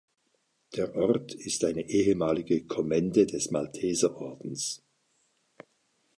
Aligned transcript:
Der 0.75 0.95
Ort 0.95 1.35
ist 1.35 1.63
eine 1.63 1.87
ehemalige 1.87 2.65
Kommende 2.65 3.27
des 3.27 3.51
Malteserordens. 3.51 4.81